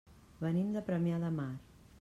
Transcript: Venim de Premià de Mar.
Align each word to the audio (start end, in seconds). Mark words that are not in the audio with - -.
Venim 0.45 0.71
de 0.77 0.83
Premià 0.89 1.23
de 1.25 1.33
Mar. 1.39 1.49